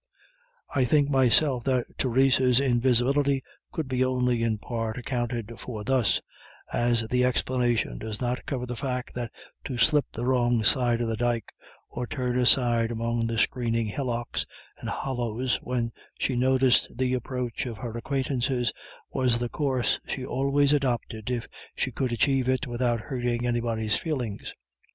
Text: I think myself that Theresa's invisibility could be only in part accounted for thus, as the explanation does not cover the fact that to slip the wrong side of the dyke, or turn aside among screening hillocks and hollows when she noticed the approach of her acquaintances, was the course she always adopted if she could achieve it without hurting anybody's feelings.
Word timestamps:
I 0.73 0.83
think 0.85 1.11
myself 1.11 1.63
that 1.65 1.85
Theresa's 1.99 2.59
invisibility 2.59 3.43
could 3.71 3.87
be 3.87 4.03
only 4.03 4.41
in 4.41 4.57
part 4.57 4.97
accounted 4.97 5.53
for 5.59 5.83
thus, 5.83 6.21
as 6.73 7.07
the 7.09 7.23
explanation 7.23 7.99
does 7.99 8.19
not 8.19 8.47
cover 8.47 8.65
the 8.65 8.75
fact 8.75 9.13
that 9.13 9.29
to 9.65 9.77
slip 9.77 10.05
the 10.11 10.25
wrong 10.25 10.63
side 10.63 11.01
of 11.01 11.07
the 11.07 11.15
dyke, 11.15 11.53
or 11.87 12.07
turn 12.07 12.35
aside 12.35 12.89
among 12.91 13.29
screening 13.37 13.85
hillocks 13.85 14.43
and 14.79 14.89
hollows 14.89 15.59
when 15.61 15.91
she 16.17 16.35
noticed 16.35 16.87
the 16.97 17.13
approach 17.13 17.67
of 17.67 17.77
her 17.77 17.95
acquaintances, 17.95 18.73
was 19.11 19.37
the 19.37 19.49
course 19.49 19.99
she 20.07 20.25
always 20.25 20.73
adopted 20.73 21.29
if 21.29 21.47
she 21.75 21.91
could 21.91 22.11
achieve 22.11 22.49
it 22.49 22.65
without 22.65 23.01
hurting 23.01 23.45
anybody's 23.45 23.97
feelings. 23.97 24.55